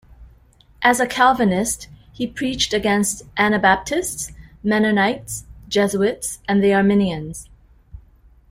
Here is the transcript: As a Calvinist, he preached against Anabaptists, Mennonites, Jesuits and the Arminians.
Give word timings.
As 0.81 0.99
a 0.99 1.05
Calvinist, 1.05 1.87
he 2.11 2.25
preached 2.25 2.73
against 2.73 3.21
Anabaptists, 3.37 4.31
Mennonites, 4.63 5.43
Jesuits 5.69 6.39
and 6.49 6.63
the 6.63 6.73
Arminians. 6.73 7.51